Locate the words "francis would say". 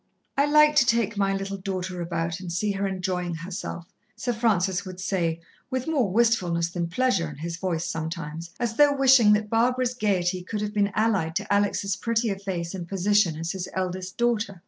4.33-5.39